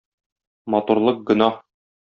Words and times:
Матурлык 0.75 1.23
гөнаһ! 1.31 1.63